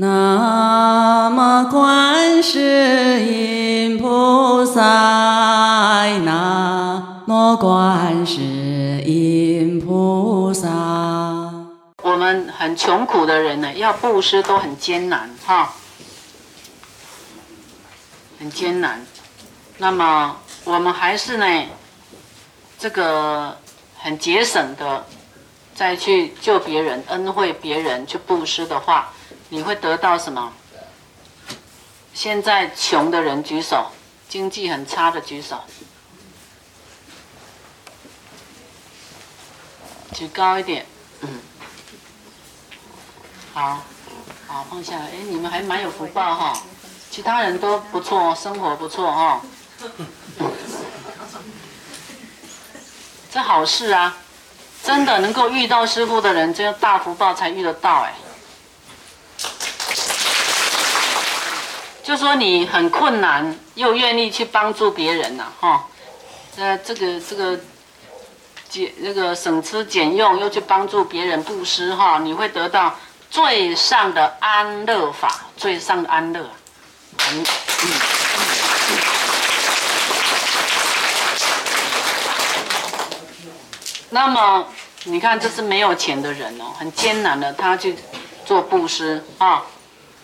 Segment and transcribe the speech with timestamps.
[0.00, 4.80] 南无观世音菩萨，
[6.22, 10.68] 南无观世音菩萨。
[12.04, 15.74] 我们很穷苦的人呢，要布施都很艰难哈，
[18.38, 19.04] 很艰难。
[19.78, 21.64] 那么我们还是呢，
[22.78, 23.56] 这个
[23.96, 25.04] 很节省的，
[25.74, 29.08] 再去救别人、恩惠别人、去布施的话。
[29.48, 30.52] 你会得到什么？
[32.14, 33.92] 现在穷的人举手，
[34.28, 35.60] 经济很差的举手，
[40.12, 40.84] 举高一点，
[41.20, 41.40] 嗯，
[43.54, 43.82] 好，
[44.48, 45.04] 好放下来。
[45.06, 46.60] 哎，你们还蛮有福报哈，
[47.10, 49.40] 其他人都不错，生活不错哈，
[53.30, 54.16] 这好事啊！
[54.82, 58.14] 真的能够遇到师傅的人，这样大福报才遇得到哎。
[62.08, 65.86] 就说你很困难，又愿意去帮助别人呐，哈，
[66.56, 67.60] 呃，这个这个
[68.66, 72.94] 节那个省吃俭用，又去帮助别人布施哈，你会得到
[73.30, 76.40] 最上的安乐法，最上的安乐。
[77.30, 77.44] 嗯
[77.82, 77.92] 嗯。
[84.08, 84.66] 那么
[85.04, 87.94] 你看，这是没有钱的人哦，很艰难的，他去
[88.46, 89.62] 做布施啊。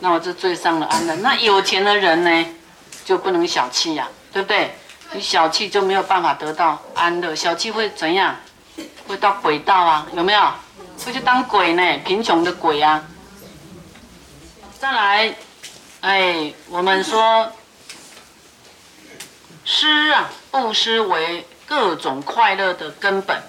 [0.00, 1.14] 那我就罪上了安乐。
[1.16, 2.46] 那有钱的人呢，
[3.04, 4.74] 就不能小气呀，对不对？
[5.12, 8.36] 你小气就没有办法得到安乐，小气会怎样？
[9.06, 10.06] 会到鬼道啊？
[10.14, 10.52] 有没有？
[11.04, 11.98] 会去当鬼呢？
[12.04, 13.04] 贫穷的鬼啊！
[14.78, 15.34] 再来，
[16.00, 17.50] 哎，我们说，
[19.64, 23.40] 施啊，布施为各种快乐的根本，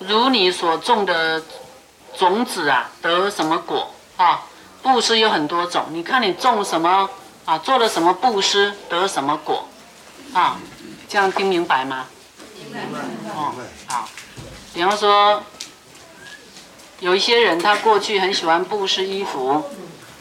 [0.00, 1.42] 如你所种的。
[2.18, 4.42] 种子啊，得什么果啊？
[4.82, 7.08] 布施有很多种，你看你种什么
[7.44, 7.58] 啊？
[7.58, 9.66] 做了什么布施，得什么果
[10.32, 10.58] 啊？
[11.08, 12.06] 这样听明白吗？
[12.72, 12.98] 明白。
[13.34, 13.54] 哦，
[13.86, 14.08] 好。
[14.74, 15.42] 比方说，
[17.00, 19.64] 有一些人他过去很喜欢布施衣服，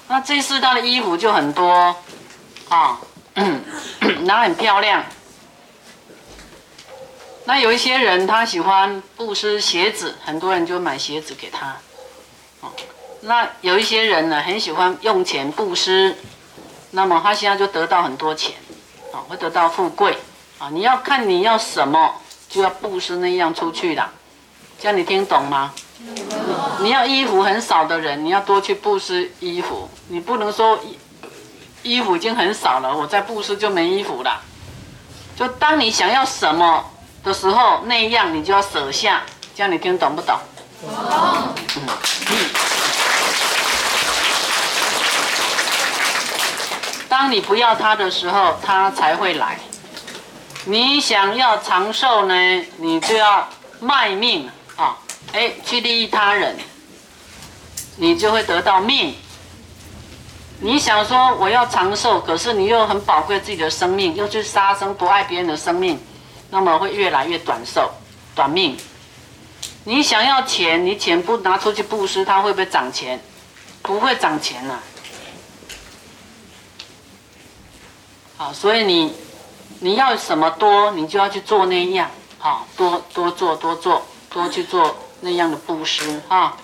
[0.07, 1.95] 那这次他的衣服就很多
[2.69, 2.99] 啊，
[4.25, 5.03] 然后很漂亮。
[7.45, 11.77] 那有一些人他喜欢布施鞋子，很多人就买鞋子给他。
[13.21, 16.15] 那有一些人呢，很喜欢用钱布施，
[16.91, 18.55] 那么他现在就得到很多钱，
[19.11, 20.17] 啊，会得到富贵，
[20.59, 22.13] 啊，你要看你要什么，
[22.47, 24.07] 就要布施那样出去的，
[24.79, 25.73] 这样你听懂吗？
[26.79, 30.97] 你要衣服很少的人，你要多去布施衣服，你不能说衣
[31.81, 34.39] 衣服已经很少了，我再布施就没衣服了。
[35.35, 36.85] 就当你想要什么
[37.23, 39.23] 的时候，那样你就要舍下，
[39.55, 40.37] 这样你听懂不懂？
[40.81, 40.89] 懂。
[41.77, 42.49] 嗯。
[47.09, 49.57] 当你不要他的时候，他才会来。
[50.65, 53.47] 你想要长寿呢，你就要
[53.79, 54.97] 卖命啊！
[55.31, 56.57] 哎，去利益他人，
[57.95, 59.15] 你就会得到命。
[60.59, 65.97] 你想说我要长寿，可是你又很宝贵自己的生命，又去杀生，不爱别人的生命，
[66.49, 67.89] 那么会越来越短寿、
[68.35, 68.77] 短命。
[69.87, 73.17] 你想要钱，你钱不拿出去布施，它会不会涨钱？
[73.81, 74.79] 不会涨钱呐。
[78.35, 79.13] 好，所以你
[79.79, 86.57] 你要什么多，你就要去做那样，好多多做多做多去做那样的布施哈。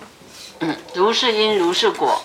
[0.92, 2.22] 如是因如是果。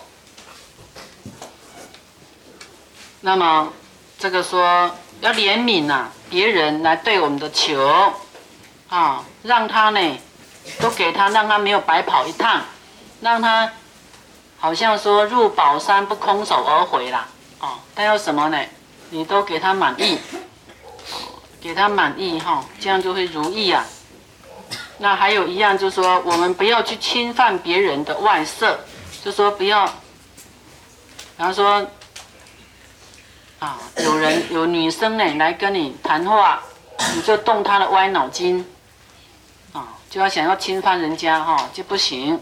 [3.22, 3.72] 那么
[4.18, 8.12] 这个说要怜悯呐，别人来对我们的求
[8.90, 10.20] 啊，让他呢
[10.80, 12.62] 都给他，让他没有白跑一趟，
[13.22, 13.72] 让他
[14.58, 17.28] 好像说入宝山不空手而回啦。
[17.60, 18.58] 哦，他要什么呢？
[19.10, 20.20] 你都给他满意，
[21.60, 23.86] 给他满意哈，这样就会如意啊。
[25.00, 28.80] 那还有一样，就是说我们不要去侵犯别人的外色，
[29.24, 29.94] 就说不要，比
[31.38, 31.88] 方说，
[33.60, 36.62] 啊，有人有女生呢来跟你谈话，
[37.16, 38.66] 你就动他的歪脑筋，
[40.10, 42.40] 就要想要侵犯人家哈就不行，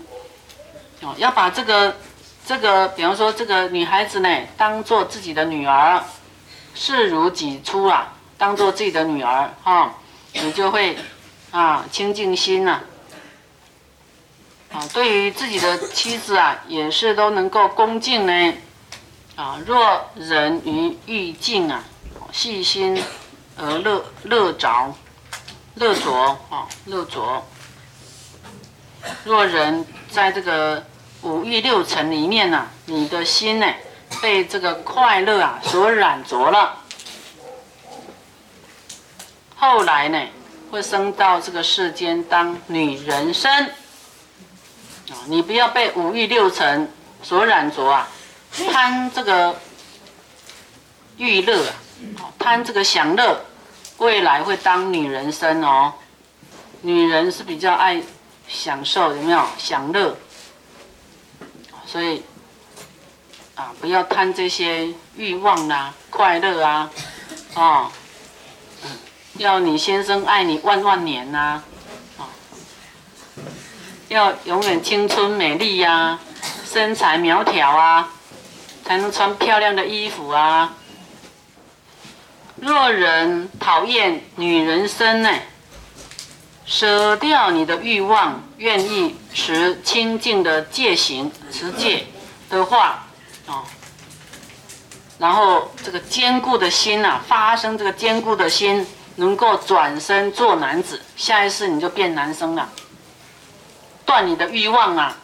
[1.02, 1.96] 哦，要把这个
[2.46, 6.04] 这个，比方说这个女孩子呢，当做自己的女儿。
[6.80, 9.96] 视如己出啊，当做自己的女儿哈，
[10.34, 10.96] 你就会
[11.50, 12.82] 啊清净心呐，
[14.72, 18.54] 啊对于自己的妻子啊也是都能够恭敬呢，
[19.36, 21.84] 啊若人于欲境啊，
[22.32, 23.04] 细心
[23.58, 24.94] 而乐乐着，
[25.74, 26.14] 乐着
[26.52, 27.44] 啊乐着，
[29.24, 30.86] 若人在这个
[31.22, 33.66] 五欲六尘里面呢，你的心呢，
[34.22, 36.78] 被这个快乐啊所染着了。
[39.56, 40.22] 后来呢，
[40.70, 43.66] 会生到这个世间当女人身。
[45.10, 46.92] 啊，你不要被五欲六尘
[47.24, 48.08] 所染着啊，
[48.72, 49.56] 贪这个
[51.18, 51.66] 欲乐
[52.18, 53.46] 啊，贪这个享乐，
[53.98, 55.94] 未来会当女人身哦。
[56.82, 58.02] 女人是比较爱
[58.48, 60.18] 享受，有没有享乐？
[61.86, 62.24] 所以
[63.56, 66.92] 啊，不要贪这些欲望啦、快乐啊，
[67.56, 67.92] 哦，
[69.38, 71.64] 要你先生爱你万万年呐，
[72.18, 72.28] 啊，
[74.10, 76.20] 要永远青春美丽呀，
[76.66, 78.12] 身材苗条啊，
[78.84, 80.76] 才能穿漂亮的衣服啊。
[82.58, 85.32] 若人讨厌女人身呢？
[86.68, 92.06] 舍掉你的欲望，愿意持清净的戒行持戒
[92.50, 93.08] 的话，
[93.46, 93.64] 哦，
[95.18, 98.86] 然后这个坚固的心呐，发生这个坚固的心，
[99.16, 102.70] 能够转身做男子，下一世你就变男生了。
[104.06, 105.18] 断你的欲望啊，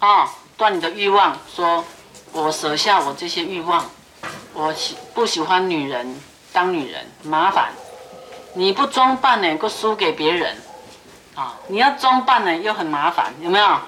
[0.00, 1.84] 啊，断你的欲望，说
[2.32, 3.88] 我舍下我这些欲望，
[4.52, 6.20] 我喜不喜欢女人
[6.52, 7.70] 当女人麻烦，
[8.54, 10.56] 你不装扮呢，够输给别人。
[11.34, 13.78] 啊，你要装扮呢又很麻烦，有没有？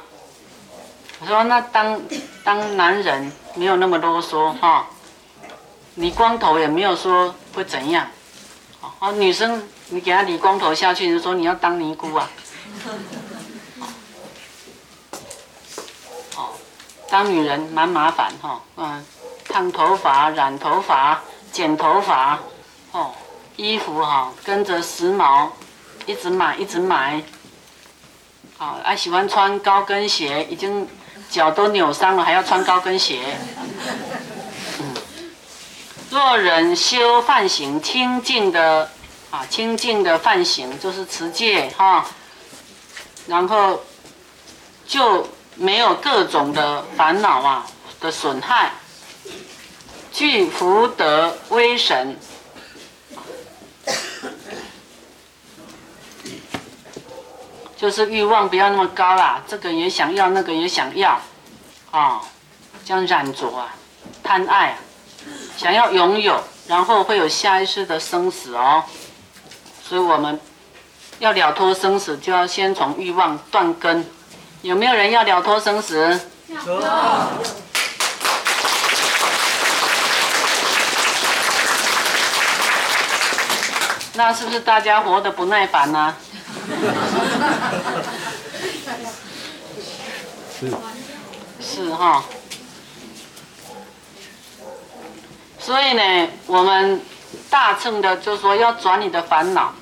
[1.21, 2.01] 我说那当
[2.43, 4.87] 当男人没有那么啰嗦哈，
[5.97, 8.07] 理光头也没有说会怎样。
[8.99, 12.29] 哦，女生你给她理光头下去，就说你要当尼姑啊。
[16.37, 16.51] 哦，
[17.09, 19.05] 当女人蛮麻烦哈，嗯，
[19.49, 21.21] 烫头发、染头发、
[21.53, 22.39] 剪头发，
[22.91, 23.13] 哦，
[23.55, 25.49] 衣服哈跟着时髦，
[26.07, 27.23] 一直买一直买。
[28.59, 30.87] 啊，喜欢穿高跟鞋，已经
[31.29, 33.37] 脚都扭伤了，还要穿高跟鞋。
[34.79, 34.95] 嗯
[36.11, 38.89] 若人修梵行，清净的
[39.31, 42.07] 啊，清净的梵行就是持戒哈，
[43.27, 43.83] 然后
[44.87, 45.27] 就
[45.57, 47.67] 没有各种的烦恼啊
[47.99, 48.73] 的损害，
[50.13, 52.17] 具福德威神。
[57.83, 61.21] 就是欲望不要那么高啦，这个也想要，那个也想要，
[61.91, 62.21] 啊，
[62.85, 63.75] 这样染着啊，
[64.23, 64.79] 贪爱啊，
[65.57, 68.85] 想要拥有，然后会有下一世的生死哦。
[69.83, 70.41] 所以我们
[71.19, 74.07] 要了脱生死，就要先从欲望断根。
[74.61, 76.21] 有没有人要了脱生死？
[76.47, 76.83] 有。
[84.15, 86.15] 那是不是大家活得不耐烦呢？
[91.61, 92.23] 是哈，
[95.59, 97.01] 所以呢，我们
[97.51, 99.73] 大乘的就说要转你的烦恼，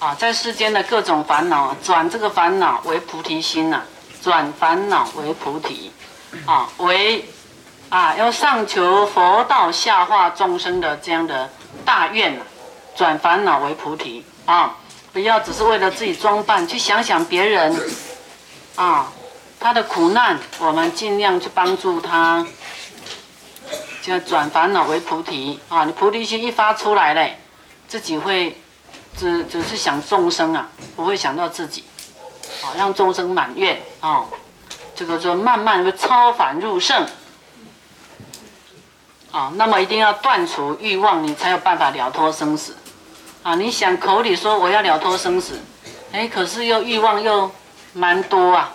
[0.00, 3.82] 啊，在世间的各种烦恼，转这个烦恼为菩提心呐，
[4.22, 5.92] 转烦恼为菩提，
[6.46, 7.24] 啊，为
[7.90, 11.48] 啊要上求佛道下化众生的这样的
[11.84, 12.42] 大愿呐，
[12.96, 14.74] 转烦恼为菩提啊。
[15.14, 17.72] 不要只是为了自己装扮，去想想别人，
[18.74, 19.12] 啊，
[19.60, 22.44] 他的苦难，我们尽量去帮助他，
[24.02, 25.84] 就转烦恼为菩提啊！
[25.84, 27.38] 你菩提心一发出来嘞，
[27.86, 28.60] 自己会
[29.16, 31.84] 只只是想众生啊，不会想到自己，
[32.64, 34.24] 啊，让众生满愿啊，
[34.96, 37.06] 这个就慢慢会超凡入圣，
[39.30, 42.76] 啊，那么一定要断除欲望，你才有办法了脱生死。
[43.44, 45.60] 啊，你想口里说我要了脱生死，
[46.12, 47.50] 哎，可是又欲望又
[47.92, 48.72] 蛮多啊，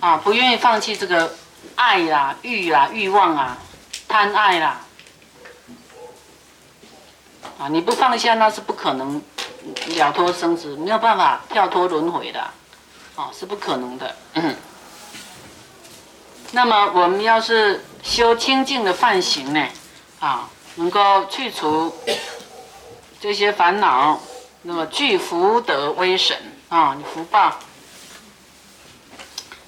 [0.00, 1.36] 啊，不愿意放弃这个
[1.74, 3.58] 爱啦、欲啦、欲望啊、
[4.08, 4.80] 贪爱啦，
[7.58, 9.22] 啊，你不放下那是不可能
[9.88, 12.40] 了脱生死，没有办法跳脱轮回的，
[13.14, 14.16] 啊，是不可能的。
[16.52, 19.68] 那么我们要是修清净的梵行呢，
[20.18, 21.94] 啊，能够去除。
[23.26, 24.20] 这些烦恼，
[24.62, 26.36] 那么具福德威神
[26.68, 27.58] 啊，你福报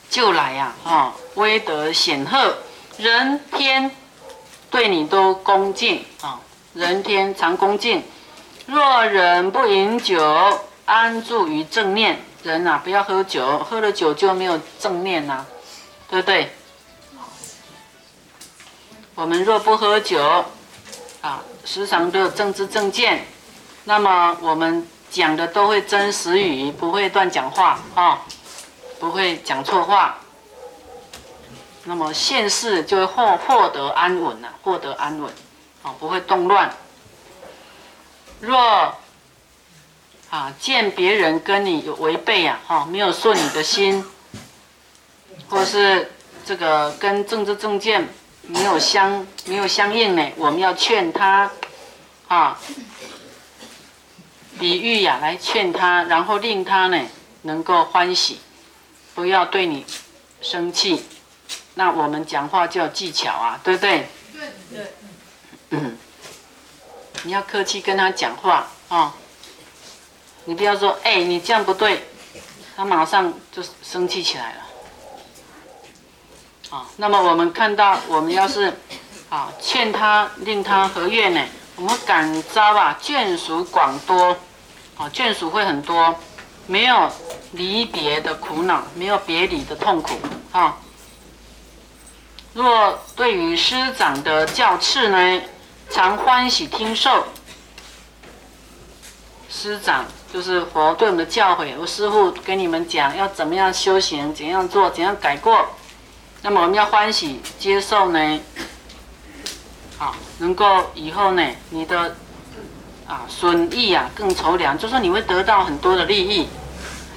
[0.09, 2.57] 就来呀啊，威德显赫，
[2.99, 3.91] 人天
[4.71, 6.39] 对你都恭敬啊，
[6.73, 8.05] 人天常恭敬。
[8.67, 15.45] 若人不饮酒，安住于正念，人呐不要喝酒，喝了酒就没有正念呐，
[16.09, 16.53] 对不对？
[19.17, 20.45] 我们若不喝酒
[21.23, 23.27] 啊，时常都有正知正见。
[23.89, 28.21] 那么我们讲的都会真实语，不会乱讲话啊，
[29.01, 30.19] 不会讲错话。
[31.85, 35.33] 那么现世就会获获得安稳呐，获得安稳，
[35.83, 36.71] 啊，不会动乱。
[38.41, 38.95] 若
[40.29, 44.05] 啊见别人跟你有违背呀，哈，没有顺你的心，
[45.49, 46.13] 或是
[46.45, 48.07] 这个跟政治政见
[48.43, 51.51] 没有相没有相应呢，我们要劝他，
[52.29, 52.61] 啊，
[54.59, 57.01] 比喻呀来劝他，然后令他呢
[57.43, 58.41] 能够欢喜，
[59.15, 59.85] 不要对你
[60.41, 61.05] 生气。
[61.75, 64.09] 那我们讲话就有技巧啊，对不对？
[64.33, 64.93] 对对。
[65.71, 65.97] 嗯，
[67.23, 69.15] 你要客气跟他讲话啊，
[70.45, 72.09] 你不要说哎，你这样不对，
[72.77, 74.61] 他马上就生气起来了。
[76.71, 78.73] 啊，那么我们看到，我们要是
[79.31, 81.45] 啊劝他令他和悦呢，
[81.77, 84.37] 我们感召啊眷属广多，
[84.99, 86.15] 啊眷属会很多，
[86.67, 87.11] 没有
[87.53, 90.19] 离别的苦恼，没有别离的痛苦
[90.53, 90.77] 啊。
[92.53, 95.43] 若对于师长的教敕呢，
[95.89, 97.25] 常欢喜听受。
[99.49, 105.67] 师长就是佛对我们的教诲，我师父跟你们讲要怎么样修行，怎样做，怎样改过。
[106.43, 108.41] 那么我们要欢喜接受呢，
[109.97, 112.17] 好，能够以后呢，你的
[113.09, 116.47] 啊损益啊更筹量，就说你会得到很多的利益，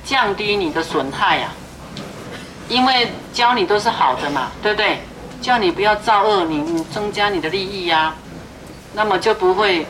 [0.03, 1.49] 降低你的损害呀。
[2.69, 5.01] 因为教你都是好的嘛，对不对？
[5.41, 8.15] 叫你不要造恶，你你增加你的利益呀，
[8.93, 9.85] 那么就不会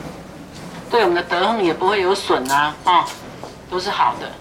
[0.89, 3.05] 对我们的德行也不会有损啊，啊，
[3.70, 4.31] 都是好的，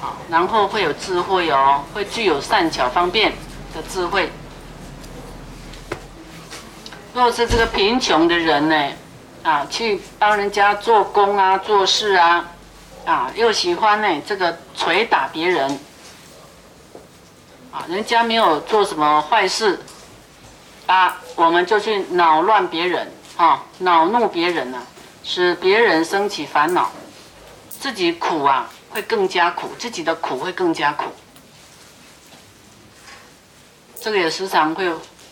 [0.00, 3.32] 好，然后会有智慧哦，会具有善巧方便
[3.74, 4.30] 的智慧。
[7.12, 8.88] 若是这个贫穷的人呢，
[9.42, 12.48] 啊，去帮人家做工啊、做事啊，
[13.04, 15.78] 啊，又喜欢呢这个捶打别人，
[17.70, 19.80] 啊，人家没有做什么坏事。
[20.84, 24.82] 啊，我们就去恼乱别人，啊，恼怒别人呢，
[25.22, 26.90] 使别人生起烦恼，
[27.70, 31.04] 自己苦啊，会更加苦，自己的苦会更加苦。
[33.98, 34.84] 这个也时常会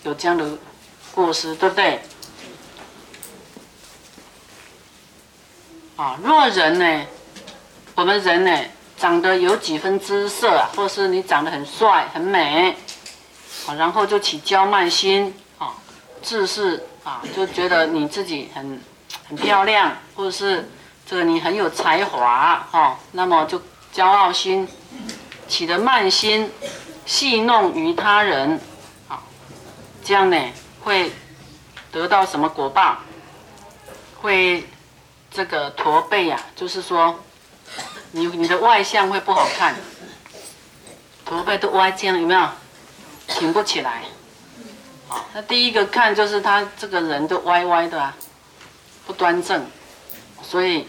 [0.04, 0.56] 有这样的
[1.12, 2.00] 过失，对不对？
[6.00, 7.06] 啊，若人呢，
[7.94, 8.58] 我们人呢，
[8.96, 12.74] 长得有几分姿色啊，或是你长得很帅很美。
[13.66, 15.74] 好，然后就起骄慢心，啊，
[16.22, 18.80] 自视啊，就觉得你自己很
[19.28, 20.70] 很漂亮，或者是
[21.04, 23.60] 这个你很有才华，哈，那么就
[23.94, 24.66] 骄傲心，
[25.48, 26.50] 起的慢心，
[27.04, 28.58] 戏弄于他人，
[29.06, 29.20] 啊，
[30.02, 30.38] 这样呢
[30.80, 31.12] 会
[31.92, 32.96] 得到什么果报？
[34.22, 34.66] 会
[35.30, 37.18] 这个驼背呀，就是说
[38.12, 39.74] 你你的外相会不好看，
[41.24, 42.48] 驼背都歪这样，有没有？
[43.28, 44.02] 挺不起来，
[45.32, 48.12] 那第一个看就是他这个人都歪歪的啊，
[49.06, 49.64] 不端正，
[50.42, 50.88] 所以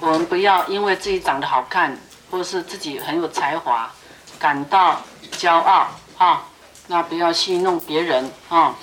[0.00, 1.98] 我们不要因为自己长得好看，
[2.30, 3.90] 或者是自己很有才华，
[4.38, 5.00] 感到
[5.38, 6.44] 骄傲啊，
[6.88, 8.76] 那不要戏弄别人啊。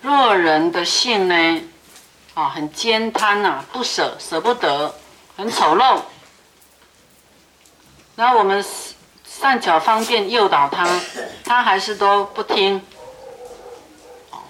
[0.00, 1.62] 弱人的性呢，
[2.34, 4.94] 啊，很坚贪呐，不舍，舍不得，
[5.36, 6.00] 很丑陋，
[8.16, 8.64] 然后我们。
[9.24, 10.86] 善巧方便诱导他，
[11.42, 12.80] 他还是都不听。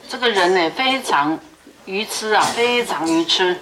[0.08, 1.38] 这个人呢，非常
[1.86, 3.58] 愚痴啊，非常愚痴。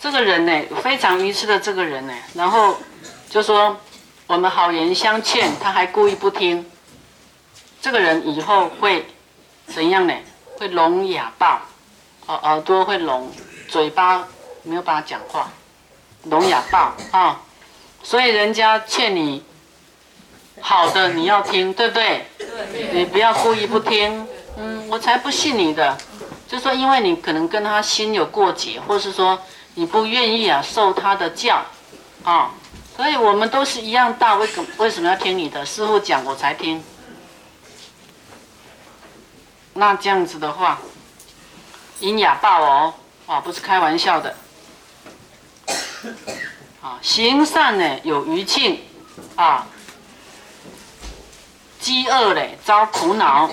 [0.00, 2.76] 这个人呢，非常愚痴的这个人呢，然后
[3.28, 3.76] 就说
[4.26, 6.68] 我们好言相劝，他还故意不听。
[7.80, 9.06] 这个人以后会
[9.66, 10.14] 怎样呢？
[10.60, 11.58] 会聋哑爆，
[12.26, 13.32] 耳耳朵会聋，
[13.66, 14.28] 嘴巴
[14.62, 15.50] 没有办法讲话，
[16.24, 17.40] 聋哑爆啊。
[18.02, 19.42] 所以人家劝你
[20.60, 22.26] 好的，你要听，对不对？
[22.92, 24.28] 你不要故意不听。
[24.58, 25.96] 嗯，我才不信你的。
[26.46, 29.40] 就说因为你可能跟他心有过节，或是说
[29.76, 31.64] 你不愿意啊受他的教
[32.22, 32.50] 啊，
[32.94, 36.84] 所以我们都是一样大，为什为什么要听你的师傅讲我才听？
[39.80, 40.78] 那这样子的话，
[42.00, 42.94] 阴哑报哦，
[43.26, 44.36] 啊，不是开玩笑的。
[46.82, 48.78] 啊，行善呢有余庆，
[49.36, 49.66] 啊，
[51.80, 53.48] 饥饿嘞遭苦恼，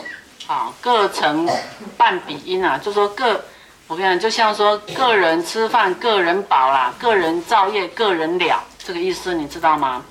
[0.48, 1.50] 啊，各成
[1.96, 3.46] 半比因啊，就说各，
[3.88, 10.03] 我跟你讲，就像说个人吃饭个人饱啦，个人造业个人了，这个意思你知道吗？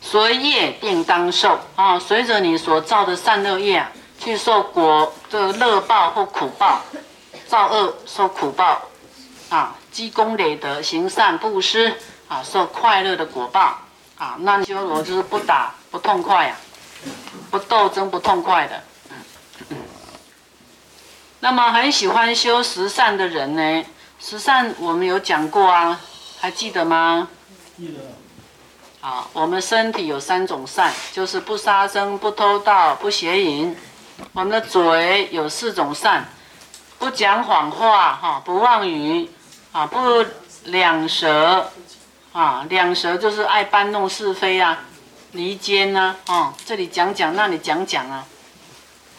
[0.00, 3.86] 随业便当受啊，随着你所造的善恶业，
[4.26, 6.80] 去受果这乐报或苦报，
[7.46, 8.82] 造恶受苦报，
[9.50, 9.76] 啊。
[9.92, 11.94] 积功累德，行善布施，
[12.28, 13.78] 啊，受快乐的果报，
[14.18, 16.56] 啊，那修罗就是不打不痛快呀，
[17.52, 18.82] 不斗争不痛快的。
[21.40, 23.86] 那么很喜欢修十善的人呢？
[24.18, 25.98] 十善我们有讲过啊，
[26.40, 27.28] 还记得吗？
[27.78, 28.00] 记得。
[29.00, 33.74] 好，我们身体有三种善，就是不杀生、不偷盗、不邪淫。
[34.32, 36.26] 我们的嘴有四种善，
[36.98, 39.30] 不讲谎话，哈，不妄语，
[39.72, 40.24] 啊，不
[40.64, 41.70] 两舌，
[42.32, 44.78] 啊，两舌就是爱搬弄是非啊，
[45.32, 48.26] 离间呐，啊，这里讲讲，那里讲讲啊，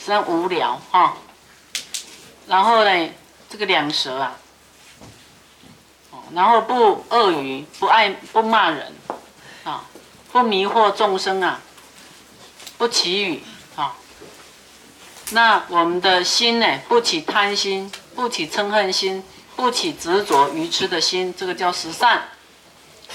[0.06, 1.18] 真无聊，哈。
[2.48, 3.10] 然后呢，
[3.50, 4.36] 这个两舌啊，
[6.12, 8.94] 哦，然后不恶语，不爱不骂人，
[9.64, 9.84] 啊，
[10.32, 11.60] 不迷惑众生啊，
[12.78, 13.44] 不起语，
[15.32, 19.24] 那我们的心呢，不起贪心，不起嗔恨心，
[19.56, 22.18] 不起执着愚痴的心，这个叫十善，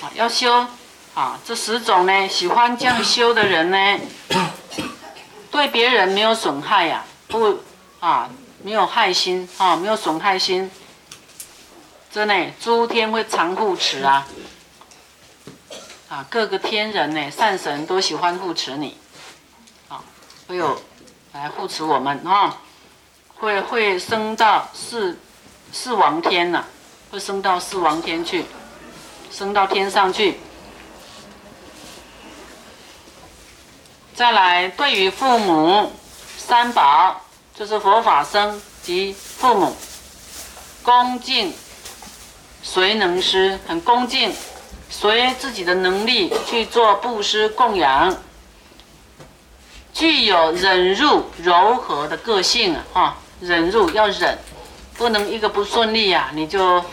[0.01, 0.67] 啊，要修，
[1.15, 4.01] 啊，这十种呢，喜欢这样修的人呢，
[5.51, 7.61] 对别人没有损害呀，不，
[8.01, 8.31] 啊。
[8.65, 10.71] 没有害心啊，没有损害心，
[12.13, 14.25] 真的，诸天会常护持啊，
[16.09, 18.97] 啊，各个天人呢，善神都喜欢护持你，
[19.89, 19.99] 啊，
[20.47, 20.81] 会有
[21.33, 22.59] 来护持我们啊，
[23.37, 25.19] 会会升到四
[25.73, 26.65] 四王天呐，
[27.11, 28.45] 会升到四王天去，
[29.31, 30.39] 升到天上去。
[34.15, 35.93] 再来，对于父母
[36.37, 37.21] 三宝。
[37.55, 39.77] 就是佛法僧及父母，
[40.83, 41.53] 恭敬，
[42.63, 44.35] 随能施，很恭敬，
[44.89, 48.17] 随自己的能力去做布施供养，
[49.93, 54.39] 具有忍辱柔和的个性啊，忍辱要忍，
[54.97, 56.85] 不能一个不顺利呀，你就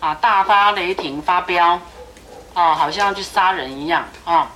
[0.00, 1.80] 啊大发雷霆发飙，
[2.54, 4.50] 啊，好像去杀人一样啊，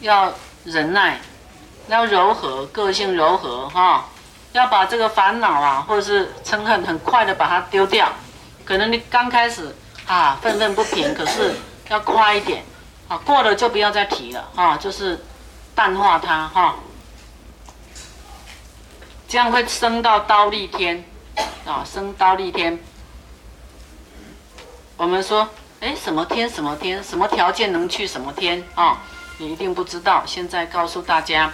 [0.00, 0.32] 要
[0.64, 1.20] 忍耐。
[1.88, 4.06] 要柔和，个性柔和哈，
[4.50, 8.08] 要把这个烦恼啊，或者是嗔恨，很快的把它丢掉。
[8.64, 9.72] 可能你刚开始
[10.04, 11.54] 啊愤愤不平，可是
[11.88, 12.64] 要快一点
[13.06, 15.24] 啊，过了就不要再提了啊，就是
[15.76, 16.76] 淡化它哈，
[19.28, 21.04] 这样会升到刀立天
[21.66, 22.78] 啊，升刀立天。
[24.96, 25.46] 我们说，
[25.80, 26.48] 哎，什么天？
[26.48, 27.04] 什么天？
[27.04, 29.02] 什么条件能去什么天啊？
[29.36, 31.52] 你一定不知道，现在告诉大家。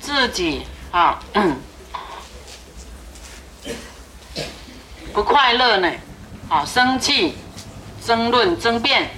[0.00, 1.20] 自己啊，
[5.12, 5.92] 不快乐呢，
[6.48, 7.36] 啊，生气、
[8.04, 9.10] 争论、争辩，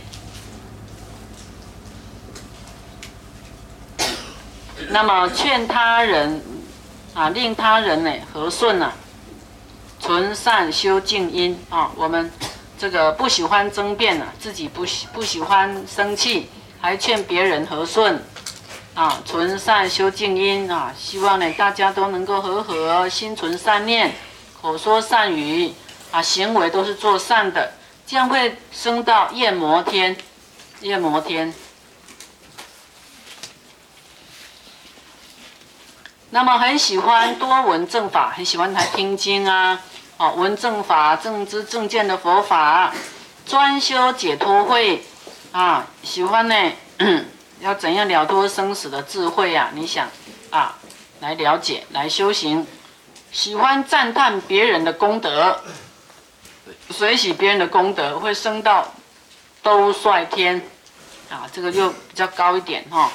[4.94, 6.40] 那么劝他人
[7.14, 8.92] 啊，令他人呢和顺啊，
[9.98, 12.30] 存善修静因啊，我们
[12.78, 16.48] 这个不喜欢争辩啊，自己不喜不喜欢生气，
[16.80, 18.22] 还劝别人和顺。
[18.94, 24.12] 啊，存善修静因啊，希望呢大家都能够和和，心存善念，
[24.62, 25.72] 口说善语
[26.12, 27.72] 啊，行为都是做善的，
[28.06, 30.16] 这样会升到夜摩天。
[30.82, 31.52] 夜摩天。
[36.34, 39.80] 那么很喜欢多闻正法，很喜欢来听经啊，
[40.16, 42.92] 哦，闻正法、正知正见的佛法，
[43.46, 45.04] 专修解脱会
[45.52, 46.72] 啊，喜欢呢。
[47.62, 49.70] 要怎样了脱生死的智慧呀？
[49.74, 50.08] 你想
[50.50, 50.76] 啊，
[51.20, 52.66] 来了解，来修行，
[53.30, 55.62] 喜欢赞叹别人的功德，
[56.90, 58.92] 随喜别人的功德，会升到
[59.62, 60.60] 兜率天
[61.30, 63.08] 啊，这个就比较高一点哈。